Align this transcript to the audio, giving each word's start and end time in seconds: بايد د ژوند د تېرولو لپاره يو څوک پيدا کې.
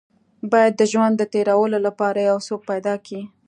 بايد 0.51 0.73
د 0.77 0.81
ژوند 0.91 1.15
د 1.17 1.23
تېرولو 1.33 1.77
لپاره 1.87 2.19
يو 2.29 2.37
څوک 2.47 2.61
پيدا 2.71 2.95
کې. 3.05 3.19